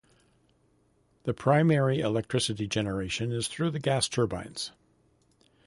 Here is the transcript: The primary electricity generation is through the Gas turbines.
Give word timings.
The 1.25 1.33
primary 1.35 1.99
electricity 1.99 2.65
generation 2.65 3.31
is 3.31 3.47
through 3.47 3.69
the 3.69 3.79
Gas 3.79 4.09
turbines. 4.09 4.71